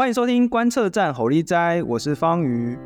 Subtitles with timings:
[0.00, 2.78] 欢迎收听观测站吼力斋，我是方瑜。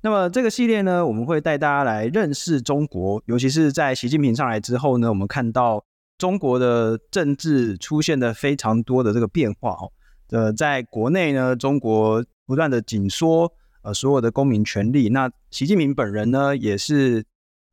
[0.00, 5.84] 那么这个系列呢，我们会带大家来认识中国，尤其是在习近平上来之后呢，我们看到
[6.18, 9.92] 中国的政治出现了非常多的这个变化哦。
[10.32, 15.08] 呃，在国内呢，中国不断的紧缩呃所有的公民权利。
[15.10, 17.24] 那习近平本人呢，也是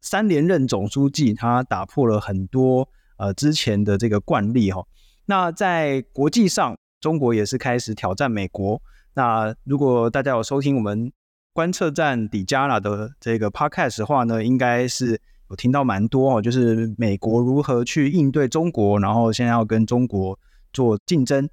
[0.01, 2.87] 三连任总书记，他打破了很多
[3.17, 4.85] 呃之前的这个惯例哈。
[5.25, 8.79] 那在国际上，中国也是开始挑战美国。
[9.15, 11.11] 那如果大家有收听我们。
[11.51, 20.39] 观测站底加拉的这个 podcast 的话呢，应该是有听到蛮多哦，就是美国如何去应对中国，然后现在要跟中国
[20.71, 21.49] 做竞争。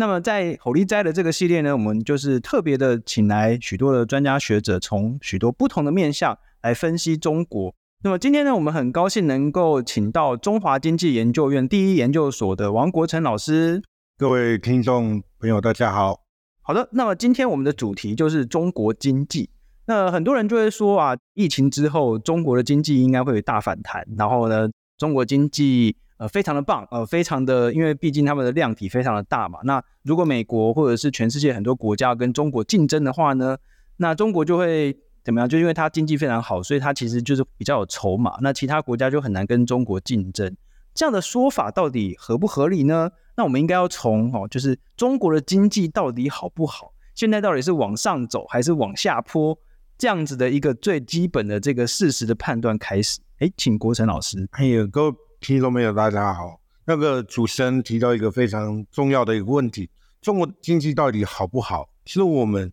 [0.00, 7.74] 那么在吼力斋的这个系列呢，我们就是特别的请来许多的专家学者，从许多不同的面向来分析中国。
[8.04, 13.82] 那么今天呢，我们很高兴能够请到中华经济研究院第一研究所的王国成老师。
[14.16, 16.20] 各位听众朋友，大家好。
[16.62, 19.50] 好的，那么今天我们的主题就是中国经济。
[19.86, 29.58] 那很多人就会说啊，疫情之后中国的经济应该会有大反弹，然后呢，中国经济呃非常的棒，呃非常的，因为毕竟他们的量体非常的大嘛。
[29.64, 33.56] 那如果美国或者是全世界很多国家跟中国竞争的话呢，
[33.96, 35.48] 那中国就会怎么样？
[35.48, 40.54] 就因为它经济非常好，所以它其实就是比较有筹码，那其他国家就很难跟中国竞争。
[40.94, 43.10] 这样的说法到底合不合理呢？
[43.36, 46.92] 那我们应该要从哦，就是中国的经济到底好不好？
[47.14, 49.56] 现在到底是往上走还是往下坡？
[49.96, 54.48] 这样子的一个最基本的这个事实的判断开始，哎，请国成老师。
[54.52, 56.60] 哎呀，各位听众朋友，大家好。
[56.84, 59.88] 那个主持人提到一个非常重要的一个问题：
[60.20, 61.88] 中国经济到底好不好？
[62.04, 62.72] 其实我们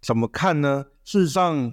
[0.00, 0.86] 怎么看呢？
[1.04, 1.72] 事实上，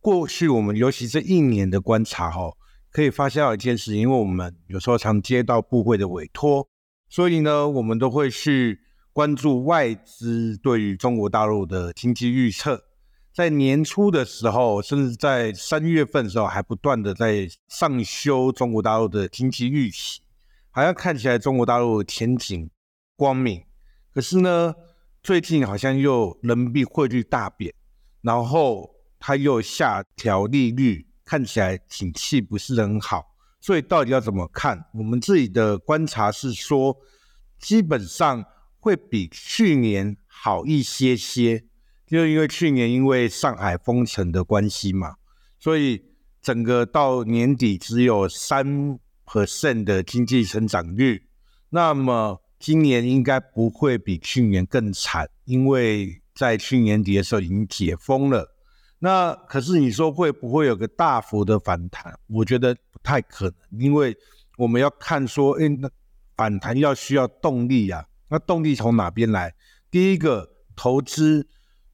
[0.00, 2.50] 过去我们尤其这一年的观察，哈，
[2.90, 6.66] 可以发现到一件事情，因为我们有时候常接到部会的委托，
[7.08, 8.80] 所以呢，我们都会去
[9.12, 12.82] 关注外资对于中国大陆的经济预测。
[13.32, 20.20] 在年初的时候，甚至在三月份的时候，还不断的在上修中国大陆的经济预期，
[20.70, 22.68] 好像看起来中国大陆前景
[23.14, 23.64] 光明。
[24.12, 24.74] 可是呢，
[25.22, 27.72] 最近好像又人民币汇率大贬，
[28.20, 28.90] 然后
[29.20, 33.36] 它又下调利率，看起来景气不是很好。
[33.60, 34.86] 所以到底要怎么看？
[34.92, 36.96] 我们自己的观察是说，
[37.60, 38.44] 基本上
[38.80, 41.64] 会比去年好一些些。
[42.10, 45.14] 就因为去年因为上海封城的关系嘛，
[45.60, 46.02] 所以
[46.42, 51.28] 整个到年底只有三 percent 的经济成长率。
[51.68, 58.56] 那么今年应该不会比去年更惨，因为在去年底的时候已经解封了。
[58.98, 62.12] 那可是你说会不会有个大幅的反弹？
[62.26, 64.16] 我觉得不太可能，因为
[64.58, 65.88] 我们要看说，哎，那
[66.36, 68.04] 反弹要需要动力啊。
[68.28, 69.54] 那动力从哪边来？
[69.92, 71.46] 第一个投资。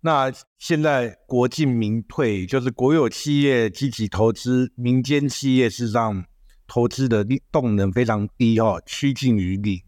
[0.07, 6.25] 那现在国进民退，就是国有企业积极投资，民间企业事实上
[6.69, 9.83] 投资的力动能非常低哦，趋近于零。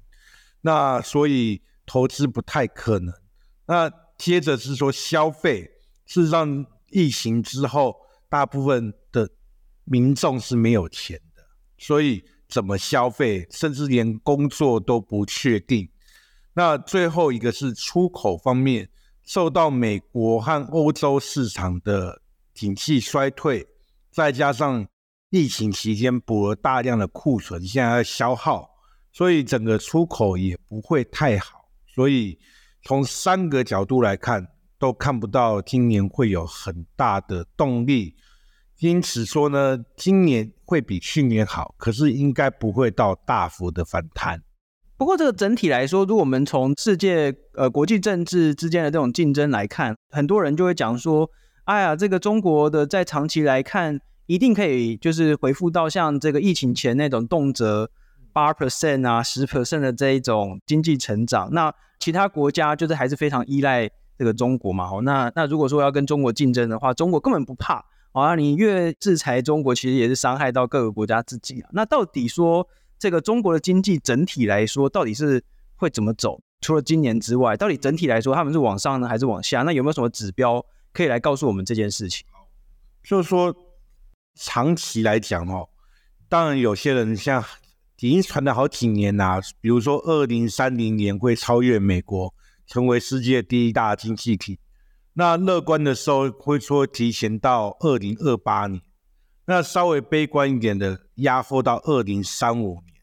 [0.63, 3.15] 那所以投资不太可能。
[3.69, 5.71] 那接着是说消费，
[6.05, 7.95] 事实上疫情之后，
[8.29, 9.31] 大部分的
[9.85, 11.45] 民众是没有钱的，
[11.79, 15.89] 所以怎么消费，甚至连工作都不确定。
[16.55, 18.91] 那最后一个是出口方面。
[19.29, 22.23] 受到美国和欧洲市场的
[22.55, 23.69] 景气衰退，
[24.11, 24.89] 再加上
[25.29, 28.71] 疫情期间补了大量的库存，现在要消耗，
[29.13, 31.69] 所以整个出口也不会太好。
[31.95, 32.39] 所以
[32.85, 38.17] 从三个角度来看，都看不到今年会有很大的动力。
[38.79, 44.43] 因此说呢，今年会比去年好，可是应该不会到大幅的反弹。
[44.99, 51.31] 不过，这个整体来说，如果我们从世界呃国际政治之间的这种竞争来看，很多人就会讲说，
[51.67, 57.89] 哎呀，这个中国的在长期来看，一定可以就是恢复到像这个疫情前那种动辄
[58.33, 61.49] 八 percent 啊、十 percent 的这一种经济成长。
[61.53, 63.89] 那其他国家就是还是非常依赖
[64.19, 64.91] 这个中国嘛。
[65.05, 67.85] 那那如果说要跟中国竞争的话，中国根本不怕。
[68.11, 71.71] 啊，你越制裁中国，其实也是伤害到各个国家自己啊。
[71.73, 72.67] 那到底说？
[72.99, 75.45] 这个中国的经济整体来说，到底是
[75.77, 76.41] 会怎么走？
[76.61, 79.63] 除了今年之外，到底整体来说，他们是往上呢，还是往下？
[79.63, 82.27] 那有没有什么指标可以来告诉我们这件事情？
[83.05, 83.55] 就是说，
[84.35, 85.69] 长期来讲哦，
[86.29, 87.45] 当然有些人像
[88.01, 92.35] 已经传了好几年啦，比如说二零三零年会超越美国，
[92.67, 94.59] 成为世界第一大经济体。
[95.15, 98.83] 那乐观的时候会说提前到二零二八年，
[99.51, 102.95] 那稍微悲观一点的压缩到二零三五年。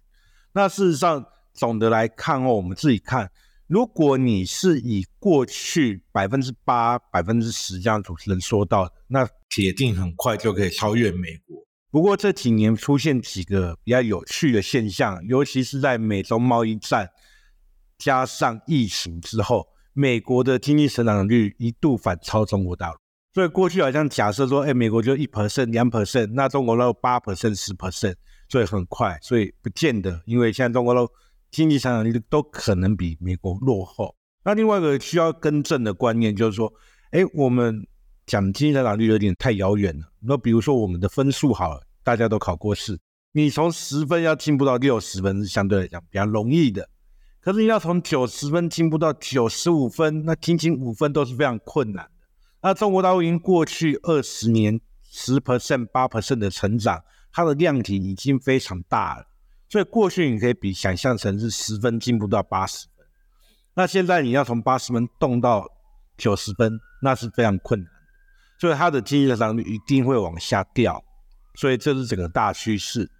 [0.53, 1.25] 那事实上，
[1.55, 3.31] 总的来看哦，我们自己看，
[3.65, 11.65] 如果你是以过去百分之八、百分之十这样主持人说到，那铁定很快就可以超越美国。
[11.89, 17.09] 不过这几年出现几个比较有趣的现象，尤其是在美中贸易战
[17.97, 22.97] 加上疫情之后，美国的经济成长率一度反超中国大陆。
[23.35, 28.15] 所以过去好像假设说，哎，美国就一 percent、两 percent，那中国都八 percent、十 percent，
[28.49, 31.07] 所以很快，所以不见得，因为现在中国都
[31.51, 34.15] 经济成长率都可能比美国落后。
[34.43, 36.73] 那另外一个需要更正的观念就是说，
[37.11, 37.85] 哎，我们。
[38.27, 40.07] 讲经济增长率有点太遥远了。
[40.19, 42.97] 那比如说我们的分数好了，大家都考过试，
[43.33, 46.89] 你从十分要进步到六十分是相对来讲比较容易的。
[47.39, 52.09] 可是你要从九十分进步到九十五分，那仅仅五分都是非常困难。
[52.65, 59.27] 那中国大陆已经过去二十年十 percent、八 percent 的成长，它的量体已经非常大了。
[59.69, 63.05] 所以过去你可以比想象成是十分进步到八十分，
[63.75, 65.67] 那现在你要从八十分动到
[66.17, 67.87] 九十分，那是非常困难。
[68.59, 71.05] 所以它的经济增长率一定会往下掉，
[71.53, 73.11] 所以这是整个大趋势。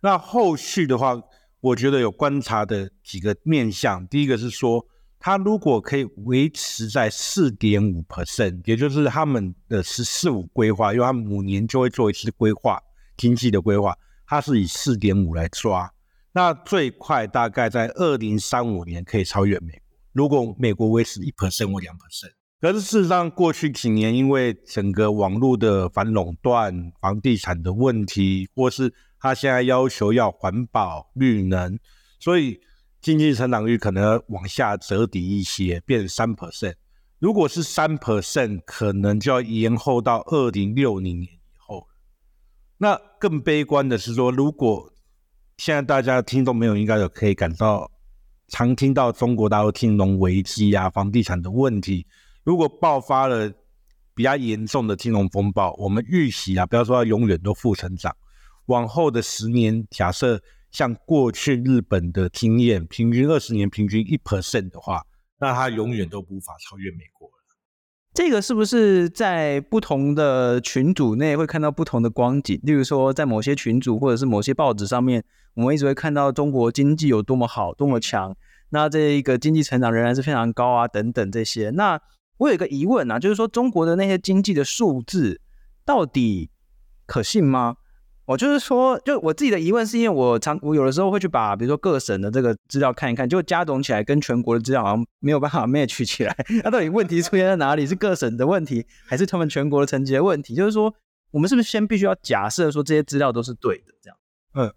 [0.00, 1.20] 那后续的话，
[1.60, 4.06] 我觉得有观察的几个面向。
[4.06, 4.86] 第一个是说，
[5.26, 12.78] 它如果可以维持在四点五 percent，也就是他们的“十四五”规划，因为他们五年就会做一次规划，
[13.16, 15.90] 经济的规划，它是以四点五来抓。
[16.32, 19.80] 那最快大概在二零三五年可以超越美国。
[20.12, 22.32] 如果美国维持一 percent 或两 percent。
[22.60, 31.78] 可是事实上，过去几年因为整个网络的反垄断、房地产的问题，或是他现在要求要环保、绿能，
[32.20, 32.60] 所以
[33.04, 36.72] 经济成长率可能要往下折抵一些，变三 percent。
[37.18, 41.86] 如果是三 percent，可能就要延后到二零六零年以后。
[42.78, 44.90] 那更悲观的是说，如果
[45.58, 47.90] 现在大家听众朋友应该有可以感到，
[48.48, 52.06] 常听到中国大陆金融危机啊、房地产的问题。
[52.42, 53.52] 如果爆发了
[54.14, 58.16] 比较严重的金融风暴，我们预期啊，不要说它永远都负成长，
[58.64, 60.40] 往后的十年，假设
[60.74, 65.04] 像过去日本的经验，平均二十年平均一 percent 的话，
[65.38, 67.34] 那它永远都无法超越美国了。
[68.12, 72.58] 这个是不是在不同的群组内会看到不同的光景？
[72.64, 75.24] 例如说，在某些群组或者是某些报纸上面，
[75.54, 78.36] 我们一直会看到中国经济有多么好、多么强，
[78.70, 81.70] 那这一个经济成长仍然是非常高啊，等等这些。
[81.70, 82.00] 那
[82.38, 85.40] 我有一个疑问啊，就是说中国的那些经济的数字
[85.84, 86.50] 到底
[87.06, 87.76] 可信吗？
[88.26, 96.34] 我就是说，就我自己的疑问是因为我常我有的时候会去把比如说各省的这个资料看一看，就加总起来跟全国的资料好像没有办法 match 起来。
[96.62, 97.86] 那到底问题出现在哪里？
[97.86, 100.54] 是各省的问题，还是他们全国的成绩的问题？
[100.54, 100.94] 就是说，
[101.32, 103.92] 我们是不是先必须要假设说这些资料都是对的？
[104.02, 104.16] 这样。
[104.54, 104.72] 嗯，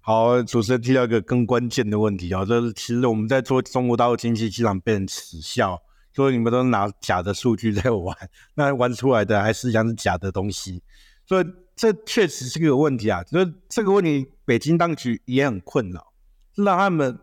[0.00, 5.80] 好，主持人提到一个更关键的问题啊，就是其实我们在做中国大陆经济，经常被人耻笑。
[6.14, 8.14] 所以你们都拿假的数据在玩，
[8.54, 10.82] 那玩出来的还是像是假的东西，
[11.24, 11.44] 所以
[11.82, 13.24] 这确实是个问题啊。
[13.24, 16.12] 就是这个问题，北京当局也很困扰，
[16.54, 17.18] 让他们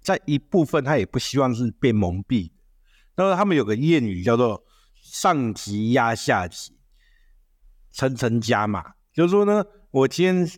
[0.00, 2.50] 在一部分他也不希望是被蒙蔽。
[3.14, 4.64] 那么他们有个谚语叫做
[4.96, 6.78] “上级压下级，
[7.92, 10.50] 层层加码”，就是说呢，我今天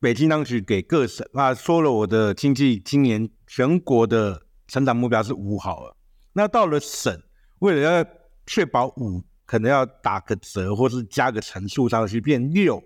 [0.00, 5.94] 北京当局给各省啊说了，我的经济今年全国的成长目标是五好了。
[6.32, 7.22] 那到了省，
[7.58, 8.10] 为了要
[8.46, 12.82] 确保五，可能要打个折，或是加个乘数上去变六。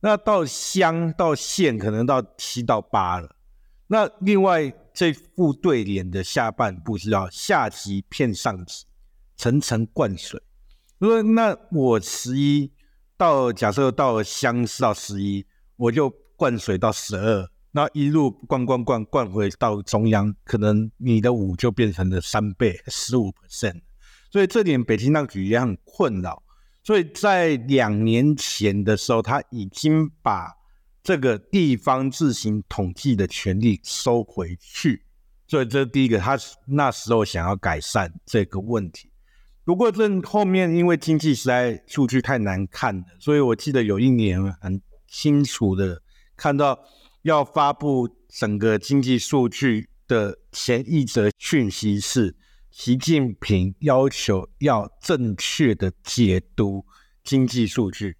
[0.00, 3.36] 那到乡到县，可能到七到八了。
[3.86, 8.84] 那另外这副对联的下半部是要下级骗上级，
[9.36, 10.40] 层层灌水。
[10.98, 12.72] 如果那我十一
[13.16, 15.44] 到，假设到乡是到十一，
[15.76, 17.48] 我就灌水到十二。
[17.72, 23.80] 那一路灌灌灌灌回到中央，可能你的五就变成了三倍，十五 percent。
[24.34, 26.42] 所以这点北京当局也很困扰。
[26.82, 30.52] 所以在两年前的时候，他已经把
[31.04, 35.04] 这个地方自行统计的权利收回去。
[35.46, 36.36] 所以这是第一个，他
[36.66, 39.08] 那时候想要改善这个问题。
[39.64, 46.02] 不过这后面因为经济实在数据太难看了，所以我记得有一年很清楚的
[46.36, 46.76] 看到。
[47.22, 52.36] 要发布整个经济数据的前一则讯息是，
[52.76, 56.84] 习近平要求要正确的解读
[57.22, 58.16] 经济数据。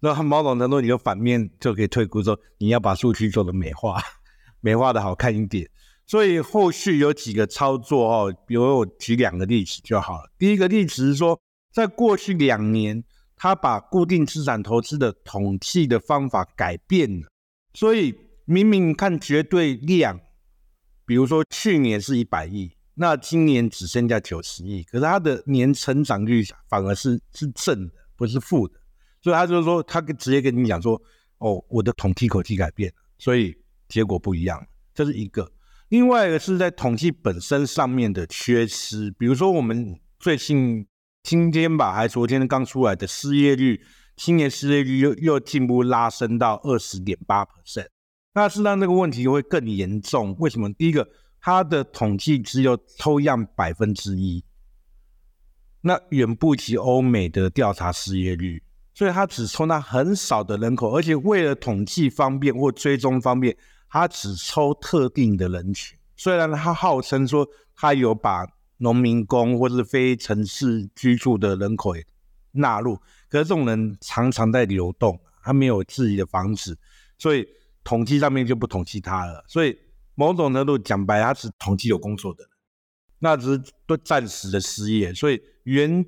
[0.00, 4.00] 那他某种程度，你就反面就可以推估说，你要把数据做的美化，
[4.62, 5.68] 美化的好看一点。
[6.06, 10.32] 所以后续有几个操作哦，比如我举两个例子就好了。
[10.38, 11.38] 第一个例子是说，
[11.70, 13.04] 在过去两年，
[13.36, 17.28] 他把固定资产投资的统计的方法改变了，
[17.74, 20.18] 所以明明看绝对量，
[21.04, 28.74] 比如说去年是一百亿，那今年只剩下九十亿，可是它的年成长率反而是是正的，不是负的。
[29.22, 31.00] 所以他就是说，他直接跟你讲说，
[31.38, 33.56] 哦，我的统计口径改变了，所以
[33.88, 34.64] 结果不一样。
[34.94, 35.50] 这是一个。
[35.88, 40.86] 另外一个是在统计本身上面的缺失，比如说我们最近
[41.22, 43.80] 今天吧，还昨天刚出来的失业率，
[44.16, 47.88] 今年失业率又又进一步拉升到二十点八 percent，
[48.34, 50.36] 那是让这个问题会更严重。
[50.38, 50.72] 为什么？
[50.74, 51.08] 第一个，
[51.40, 54.44] 它的统计只有抽样百分之一，
[55.80, 58.62] 那远不及欧美的调查失业率。
[58.94, 63.56] 所以他只抽那很少的人口，而且为了统计方便或追踪方便，
[63.88, 65.96] 他只抽特定的人群。
[66.16, 68.44] 虽然他号称说他有把
[68.78, 71.94] 农民工或是非城市居住的人口
[72.50, 72.96] 纳入，
[73.28, 76.76] 可是这种人常常在流动，他没有自己的房子，
[77.18, 77.46] 所以
[77.84, 79.44] 统计上面就不统计他了。
[79.46, 79.78] 所以
[80.18, 82.44] 某种程度讲白，他是统计有工作的，
[83.20, 86.04] 那只是都暂时的失业，所以原。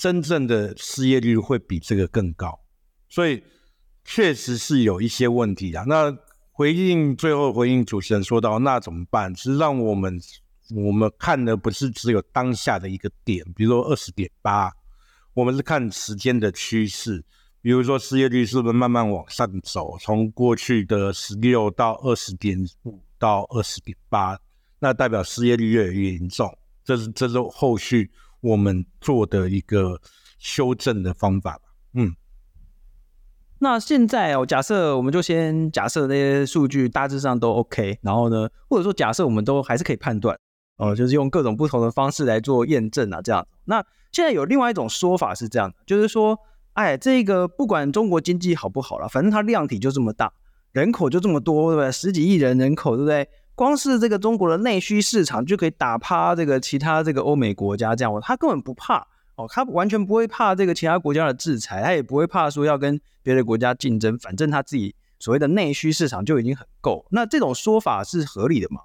[0.00, 2.60] 真正的失业率会比这个更高，
[3.08, 3.42] 所以
[4.04, 5.82] 确实是有一些问题啊。
[5.88, 6.16] 那
[6.52, 9.34] 回应最后回应主持人说到，那怎么办？
[9.34, 10.16] 是让我们
[10.76, 14.72] 我们看的不是只有当下的一个点，比如说二十点八，
[15.34, 17.24] 我们是看时间的趋势。
[17.60, 24.38] 比如说失业率是不是慢慢往上走，从过去的十六到二十点五到二十点八，
[24.78, 26.56] 那代表失业率越来越严重。
[26.84, 28.10] 这是这是后续。
[28.40, 30.00] 我们做的一个
[30.38, 31.62] 修正的方法吧。
[31.94, 32.14] 嗯，
[33.58, 40.38] 那现在哦，假设我们就先假设那些数据大致上都 OK，然后呢，或者说假设我们都还是可以判断
[40.76, 43.44] 哦，就是用各种不同的方式来做验证啊，这样。
[43.64, 46.38] 那现在有另外一种说法是这样的，就是说，
[46.74, 50.32] 哎，这个不管中国经济好不好了，反正它量体就这么大，
[50.72, 51.90] 人口就这么多，对不对？
[51.90, 53.28] 十几亿人人口，对不对？
[53.54, 67.04] 光是这个中国的内需市场就可以打趴这个其他这个欧美国家，这样，他根本不怕哦，他完全不会怕这个其他国家的制裁，他也不会怕说要跟别的国家竞争，反正他自己所谓的内需市场就已经很够。
[67.10, 68.80] 那这种说法是合理的吗？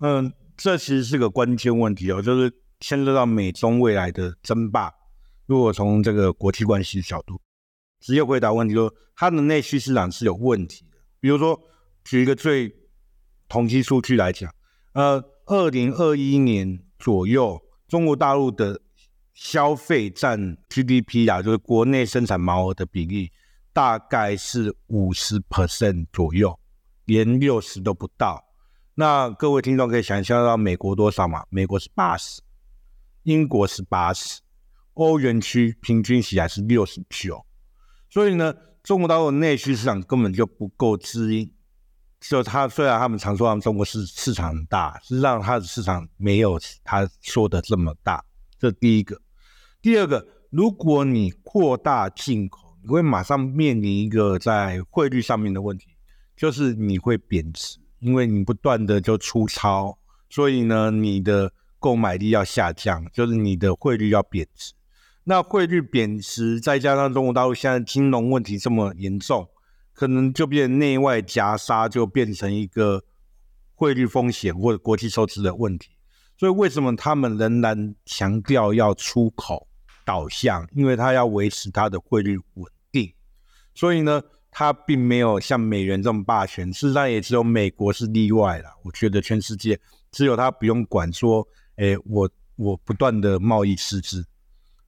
[0.00, 4.92] 嗯，这其实是个关键问题哦，就是牵涉到美中未来的争霸。
[5.46, 7.40] 如果从这个国际关系角度
[8.00, 10.84] 直接回答问题说，说它的内需市场是有问题。
[11.26, 11.60] 比如说，
[12.04, 12.72] 举一个最
[13.48, 14.48] 统计数据来讲，
[14.92, 18.80] 呃，二零二一年左右，中国大陆的
[19.34, 23.32] 消费占 GDP 啊，就是国内生产毛额的比例，
[23.72, 26.56] 大概是五十 percent 左右，
[27.06, 28.44] 连六十都不到。
[28.94, 31.44] 那各位听众可以想象到美国多少嘛？
[31.50, 32.40] 美国是八十，
[33.24, 34.40] 英国是八十，
[34.94, 37.44] 欧元区平均起来是六十九。
[38.08, 38.54] 所以呢，
[38.86, 41.52] 中国大陆内需市场根本就不够滋阴。
[42.20, 48.24] 就他虽然他们常说他们中国市市场很大，实际上他的市场没有他说的这么大。
[48.60, 49.20] 这第一个，
[49.82, 55.88] 第二个，如果你扩大进口，你会马上面临一个在汇率上面的问题，
[56.36, 59.98] 就是你会贬值，因为你不断的就出超，
[60.30, 64.72] 所以呢，你的购买力要下降，就是你的汇率要贬值。
[65.28, 69.48] 那汇率贬值，再加上中国大陆现在金融问题这么严重。
[69.92, 73.02] 可能就变内外夹杀，就变成一个
[73.74, 75.90] 汇率风险或者国际收支的问题。
[76.38, 79.66] 所以为什么他们仍然强调要出口
[80.04, 80.68] 导向？
[80.74, 83.12] 因为他要维持他的汇率稳定。
[83.74, 86.72] 所以呢，他并没有像美元这么霸权。
[86.72, 88.68] 事实上，也只有美国是例外了。
[88.84, 89.80] 我觉得全世界
[90.12, 94.24] 只有他不用管说，哎，我我不断的贸易赤字。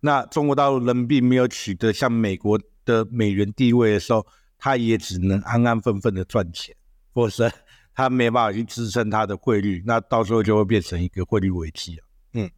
[0.00, 4.26] 那中国大陆人民币没有取得像美国的美元地位的时候。
[4.60, 6.74] 它也只能安安分分的赚钱，
[7.14, 7.48] 否则
[7.94, 12.02] 它没办法去支撑它的汇率，那到时候就会变成一个汇率危机了。
[12.32, 12.50] 嗯，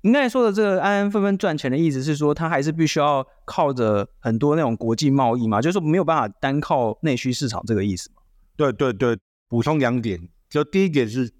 [0.00, 8.22] 您刚才说的这个安安分分赚钱的意思是说，它还是必须要靠着很多那种国际贸易嘛，就是说没有办法单靠内需市场这个意思吗？
[8.56, 10.18] 对对对，补充两点，
[10.48, 11.30] 就第一点是，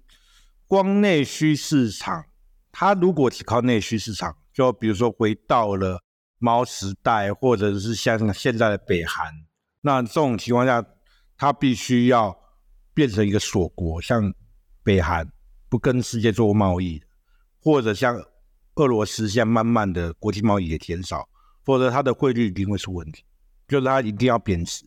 [0.67, 2.25] 光内需市场，
[2.71, 6.01] 它如果只靠内需市场，就比如说回到了
[6.39, 9.31] 毛时代，或者是像现在的北韩。
[9.81, 10.83] 那这种情况下，
[11.37, 12.35] 它必须要
[12.91, 14.33] 变成一个锁国，像
[14.81, 15.31] 北韩
[15.69, 16.99] 不跟世界做贸易，
[17.59, 18.19] 或者像
[18.77, 21.29] 俄罗斯现在慢慢的国际贸易也减少，
[21.63, 23.23] 否则它的汇率一定会出问题，
[23.67, 24.83] 就是它一定要贬值。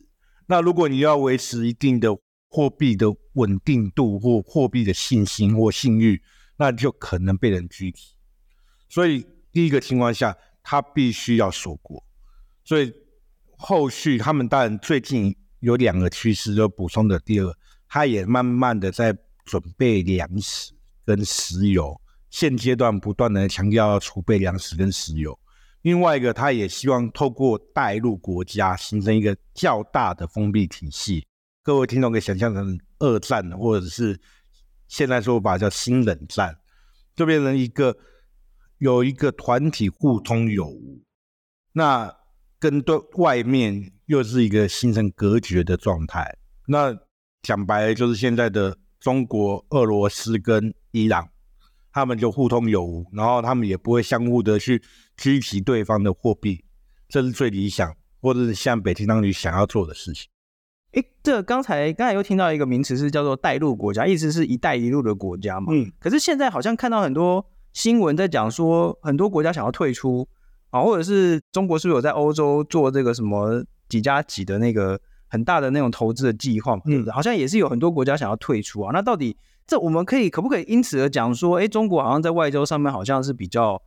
[0.47, 2.09] 那如果你要维持一定的
[2.49, 6.21] 货币的稳定度或货币的信心或信誉，
[6.57, 8.17] 那就可能被人狙击。
[8.89, 12.03] 所以第一个情况下，他必须要锁国。
[12.63, 12.93] 所以
[13.57, 17.53] 后续他们当然最近有两个趋势，就补充的第二，
[17.87, 20.73] 他也慢慢的在准备粮食
[21.05, 21.99] 跟石油。
[22.29, 25.37] 现阶段不断的强调要储备粮食跟石油。
[25.81, 31.25] 另外一个，他也希望透过带入国家形成一个较大的封闭体系。
[31.63, 34.17] 各位听众可以想象成二战，或者是
[34.87, 36.55] 现在说法叫新冷战，
[37.15, 37.97] 就变成一个
[38.81, 41.03] 有一个团体互通有无，
[41.73, 42.11] 那
[42.57, 46.35] 跟对外面又是一个形成隔绝的状态。
[46.65, 46.97] 那
[47.43, 51.29] 讲白了，就是现在的中国、俄罗斯跟伊朗。
[51.93, 54.81] 他们就互通有无，然后他们也不会相互的去
[55.15, 56.63] 狙击对方的货币，
[57.07, 60.27] 这是最理想，或者是像北京当局想要做的事情。
[60.93, 65.71] 诶，这个刚才刚才又听到一个名词是叫做带路国家，意思是一带一路的国家嘛。
[65.71, 65.91] 嗯。
[65.99, 70.27] 可是现在好像看到很多新闻在讲说，很多国家想要退出
[70.69, 76.79] 啊，或者是中国是不是有在欧洲做这个什么几加几的那个很大的那种投资的计划？
[76.85, 78.91] 嗯，好像也是有很多国家想要退出啊。
[78.93, 79.37] 那到底？
[79.67, 83.81] 这我们可以可不可以因此而讲说，哎，中国好像在外交上面好像是比较，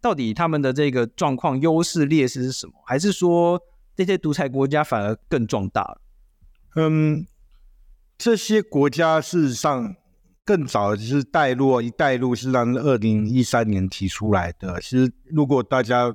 [0.00, 2.72] 到底他们的这个状况优势劣势是什么？
[2.86, 3.60] 还是说
[3.94, 6.00] 这些独裁国家反而更壮大了？
[6.76, 7.26] 嗯，
[8.16, 9.96] 这些国家事实上
[10.48, 14.80] 更早就是带路，一带路是让二零一三年提出来的。
[14.80, 16.10] 其实如果大家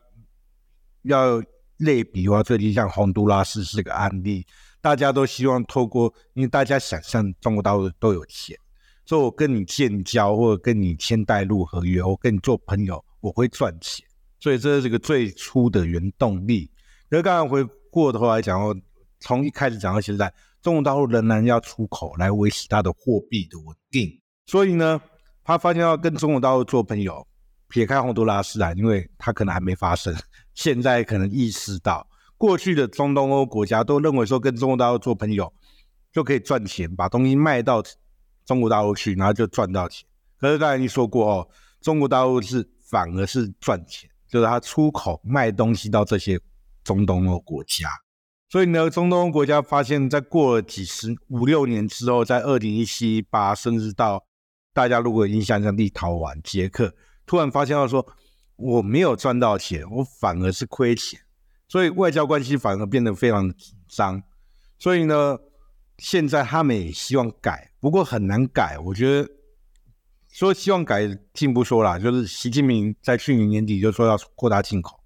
[1.04, 1.40] 要
[1.78, 4.44] 类比的话，最近像洪都拉斯是个案例，
[4.82, 8.58] 大家都希望透过，因为大家想象中国大陆都有钱。
[9.06, 14.04] 说我跟你建交，或者跟你签带路合约，我跟你做朋友，我会赚钱，
[14.40, 16.72] 所以这是个最初的原动力。
[17.08, 18.76] 那刚刚回过头来讲哦，
[19.20, 24.10] 从一开始讲到现在，中国大陆仍然要出口来维持它的货币的稳定。
[24.46, 25.02] 所以呢，
[25.44, 27.28] 他发现要跟中国大陆做朋友，
[27.68, 30.16] 撇开洪都拉斯啊，因为他可能还没发生，
[30.54, 32.08] 现在可能意识到，
[32.38, 35.54] 过去的中东欧国家都认为说跟中国大陆做朋友
[36.12, 37.84] 就可以赚钱，把东西卖到。
[38.46, 40.06] 中国大陆去，然后就赚到钱。
[40.38, 41.48] 可是刚才你说过哦，
[41.80, 46.38] 中国大陆是反而是赚钱，就是他出口卖东西到这些
[46.84, 47.88] 中东欧国家。
[48.50, 54.26] 所以呢，中东欧国家发现，在过了几十五六年之后，在二零一七八，甚至到
[54.74, 56.94] 大家如果印象像立陶宛、捷克，
[57.26, 58.06] 突然发现到说，
[58.56, 61.20] 我没有赚到钱，我反而是亏钱，
[61.68, 64.22] 所以外交关系反而变得非常的紧张。
[64.80, 65.38] 所以呢，
[65.98, 67.72] 现在他们也希望改。
[67.80, 69.30] 不过很难改，我觉得
[70.30, 75.00] 说希望改进不说啦，就是习近平在去年年底就说要扩大进口，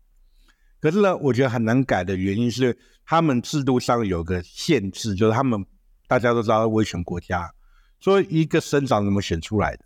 [0.79, 5.65] 可是呢，我觉得很难改的原因是他们制度上有个限制，就是他们
[6.07, 7.53] 大家都知道威权国家，
[7.99, 9.85] 所以一个省长怎么选出来的？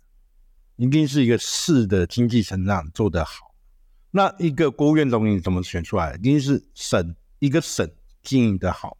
[0.76, 3.54] 一定是一个市的经济成长做得好，
[4.10, 6.18] 那一个国务院总理怎么选出来的？
[6.18, 7.88] 一定是省一个省
[8.22, 8.96] 经营得好。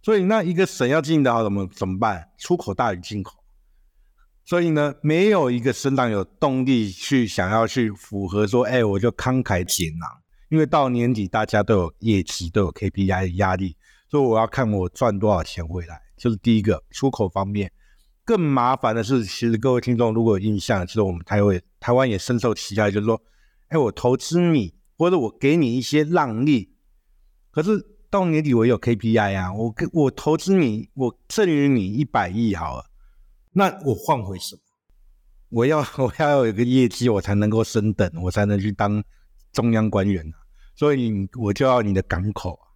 [0.00, 2.30] 所以那一个省要经营的好，怎么怎么办？
[2.38, 3.42] 出口大于进口。
[4.44, 10.08] 所以呢，没有一个省长有动力去想要去符合说，哎，我就慷慨解囊，
[10.48, 13.76] 因为到年底大家都有业绩，都有 KPI 压力，
[14.10, 16.00] 所以我要看我赚多少钱回来。
[16.16, 17.72] 就是第一个出口方面，
[18.24, 23.20] 更麻烦的是，其实各位听众如果有印象，其实我们台湾台湾也深受其害，就是说，
[23.68, 26.74] 哎，我投资你，或者我给你一些让利，
[27.50, 27.88] 可是。
[28.12, 32.84] 到年底我有 KPI 啊，我跟我投资你，我赠予你一百亿好了，
[33.52, 34.60] 那我换回什么？
[35.48, 39.02] 我要我要有一个业绩，我才能够升等，我才能去当
[39.50, 40.36] 中央官员啊。
[40.76, 42.68] 所以你我就要你的港口啊，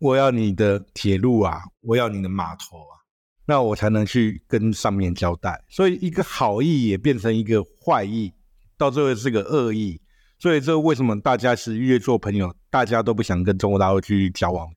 [0.00, 2.99] 我要你的铁路啊，我要你的码头啊，
[3.46, 5.64] 那我才能去跟上面交代。
[5.68, 8.32] 所以一个好意也变成一个坏意，
[8.76, 10.00] 到最后是个恶意。
[10.38, 14.70] 所以，这为什么大家是越做朋友，大家都不想跟中国大陆去交往？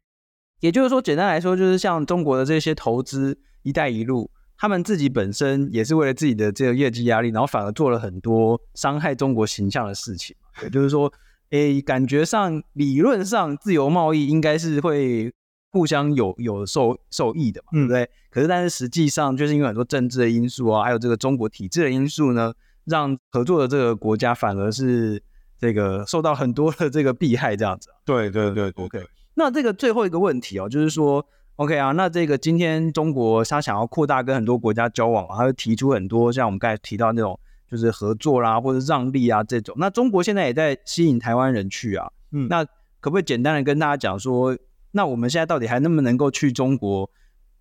[0.60, 10.36] 也就是说，简单来说，就是像中国的这些投资“一带一路”，他们自己本身也是为了自己的这个业绩压力，然后反而做了很多伤害中国形象的事情。
[10.64, 11.12] 也就是说，
[11.52, 15.32] 诶，感觉上理论上自由贸易应该是会
[15.74, 18.10] 互相有有受受益的嘛，对不对？
[18.30, 22.54] 可是，但是实际上就是因为很多政治的因素啊，还有这个中国体制的因素呢，
[22.86, 25.22] 让合作的这个国家反而是。
[25.60, 27.88] 这个受到很多的这个弊害，这样子。
[28.04, 29.02] 对对对，对，OK。
[29.36, 37.40] 那这个最后一个问题哦，就是说，OK 啊，那这个今天中国他想要扩大跟很多国家交往，他会提出很多像我们刚才提到那种，
[37.72, 39.74] 就是合作啦，或者让利啊这种。
[39.80, 42.66] 那中国现在也在吸引台湾人去啊，嗯，那
[43.00, 44.58] 可不可以简单的跟大家讲说，
[44.96, 47.10] 那我们现在到底还能不能够去中国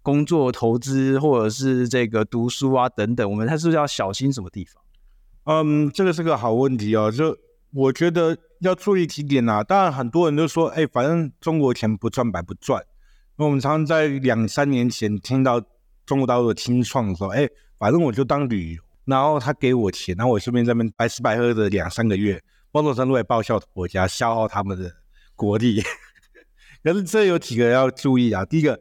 [0.02, 4.82] 工作、投资或者是这个读书啊等等，我们他是不是要小心什么地方？
[5.44, 7.10] 嗯，这个是个好问题哦。
[7.10, 7.36] 就
[7.72, 9.64] 我觉得要注意几点啊。
[9.64, 12.84] 当然，很多人都说，哎，反正中国钱不赚白不赚。
[13.36, 15.60] 那我们常常在两三年前听到
[16.04, 22.42] 中国大陆的清创的时候，哎，反正我就当旅游，然后他给我钱，然后我顺便在那边白吃白喝的两三个月，
[22.72, 24.92] 某种程度也报效国家，消耗他们的
[25.34, 25.82] 国力。
[26.82, 28.44] 可是这有几个要注意啊。
[28.44, 28.80] 第一个。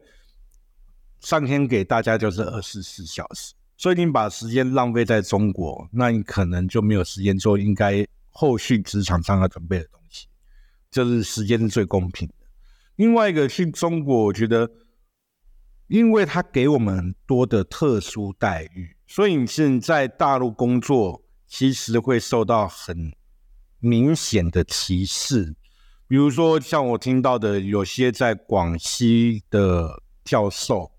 [1.20, 10.26] 上天给大家就是二十四小时，所以你把时间浪费在中国，那你可能就没有时间做应该后续职场上要准备的东西。
[10.90, 12.34] 就是时间是最公平的。
[12.96, 14.68] 另外一个去中国，我觉得，
[15.86, 23.12] 因为他给我们很多的特殊待遇，所以你现在大陆工作其实会受到很
[23.78, 25.54] 明显的歧视。
[26.12, 30.92] 比如说，像我听到的，有些在广西的教授。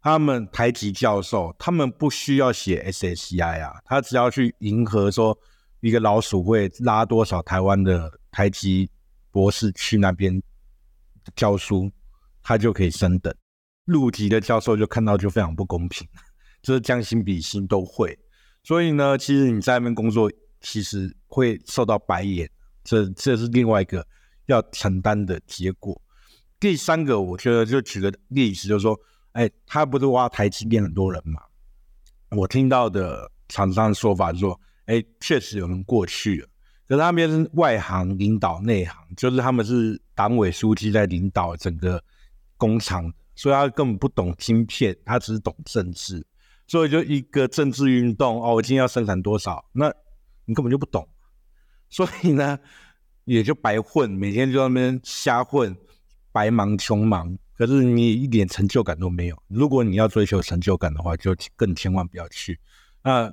[0.00, 5.36] 他们台籍教授，他们不需要写 SSCI 啊，他只要去迎合说
[5.80, 8.88] 一个老鼠会拉多少台湾的台籍
[9.32, 10.40] 博士去那边
[11.34, 11.90] 教书，
[12.40, 13.34] 他就可以升等。
[13.86, 16.06] 陆籍的教授就看到就非常不公平，
[16.62, 18.16] 就是将心比心都会。
[18.62, 22.48] 所以呢，其实你在那边工作，其实会受到白眼，
[22.84, 24.06] 这这是另外一个
[24.48, 25.98] 要承担的结果。
[26.60, 28.98] 第三个，我觉得就举个例子，就是说。
[29.32, 31.40] 哎，他不是挖台积电很多人嘛？
[32.30, 36.48] 我听到的厂商的说法是说，哎，确实有人过去了，
[36.88, 42.02] 可是他们是外行领导内行，就是他们是党委书记在领导整个
[42.56, 46.26] 工厂，所以他根本不懂晶片，他只是懂政治，
[46.66, 49.92] 所以就一个政治运动哦，我今天要生产多少，那
[50.46, 51.06] 你根本就不懂，
[51.90, 52.58] 所以呢，
[53.28, 55.76] 也就白混，每天就在那边瞎混，
[56.32, 57.36] 白忙穷忙。
[57.54, 59.36] 可是你一点成就感都没有。
[59.48, 62.58] 如果你要追求成就感的话，就更千万不要去。
[63.02, 63.30] 那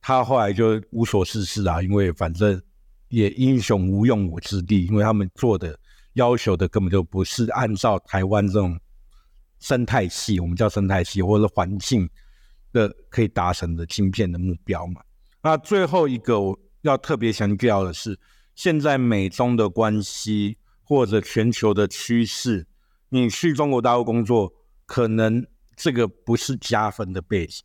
[0.00, 2.60] 他后来就无所事事啊，因为反正
[3.08, 5.78] 也英雄无用武之地，因为他们做的
[6.14, 8.76] 要求的根本就不是按照台湾这种
[9.60, 12.08] 生态系，我们叫生态系或者环境
[12.72, 15.00] 的可以达成的晶片的目标嘛。
[15.40, 18.18] 那最后一个我要特别强调的是，
[18.62, 22.66] 现在美中的关系或者全球的趋势。
[23.08, 24.52] 你去中国大陆工作，
[24.84, 27.64] 可能这个不是加分的背景。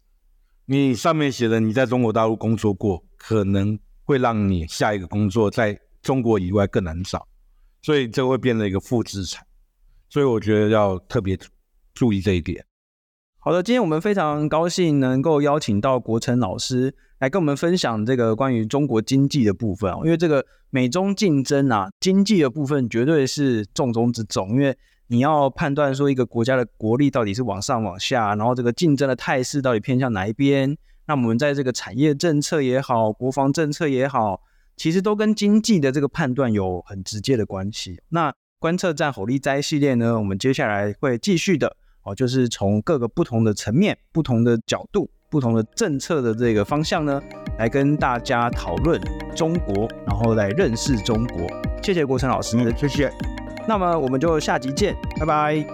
[0.63, 7.27] 你上面写的你在中国大陆工作过，可能会让你下一个工作在中国以外更难找，
[7.81, 9.45] 所以这会变成一个负资产。
[10.07, 11.37] 所以我觉得要特别
[11.93, 12.65] 注意这一点。
[13.47, 19.93] 好的，今天我们非常高兴能够邀请到国成老师来跟我们分享这个关于中国经济的部分。
[20.03, 24.75] 因为这个美中竞争啊，经济的部分绝对是重中之重，因为
[25.09, 30.75] 你要判断说一个国家的国力到底是往上往下，然后这个竞争的态势到底偏向哪一边？
[31.05, 34.41] 那我们在这个产业政策也好，国防政策也好，
[34.75, 38.01] 其实都跟经济的这个判断有很直接的关系。
[38.09, 47.21] 那观测站火力灾系列呢，我们接下来会继续的哦，就是从各个不同的层面、不同的角度、不同的政策的这个方向呢，
[47.59, 49.01] 来跟大家讨论
[49.35, 51.47] 中国，然后来认识中国。
[51.81, 53.11] 谢谢国成老师，谢谢。
[53.67, 55.65] 那么我们就下集见，拜拜。